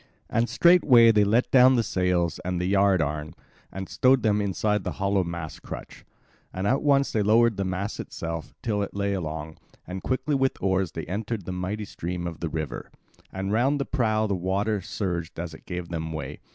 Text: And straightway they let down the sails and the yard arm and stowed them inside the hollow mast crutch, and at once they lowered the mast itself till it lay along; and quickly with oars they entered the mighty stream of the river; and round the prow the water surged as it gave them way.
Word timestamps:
And 0.31 0.49
straightway 0.49 1.11
they 1.11 1.23
let 1.23 1.51
down 1.51 1.75
the 1.75 1.83
sails 1.83 2.39
and 2.43 2.59
the 2.59 2.65
yard 2.65 3.03
arm 3.03 3.35
and 3.71 3.87
stowed 3.87 4.23
them 4.23 4.41
inside 4.41 4.83
the 4.83 4.93
hollow 4.93 5.23
mast 5.23 5.61
crutch, 5.61 6.05
and 6.51 6.65
at 6.65 6.81
once 6.81 7.11
they 7.11 7.21
lowered 7.21 7.55
the 7.55 7.63
mast 7.63 7.99
itself 7.99 8.55
till 8.63 8.81
it 8.81 8.95
lay 8.95 9.13
along; 9.13 9.59
and 9.85 10.01
quickly 10.01 10.33
with 10.33 10.57
oars 10.59 10.93
they 10.93 11.05
entered 11.05 11.45
the 11.45 11.51
mighty 11.51 11.85
stream 11.85 12.25
of 12.25 12.39
the 12.39 12.49
river; 12.49 12.89
and 13.31 13.51
round 13.51 13.79
the 13.79 13.85
prow 13.85 14.25
the 14.25 14.33
water 14.33 14.81
surged 14.81 15.39
as 15.39 15.53
it 15.53 15.67
gave 15.67 15.89
them 15.89 16.11
way. 16.11 16.39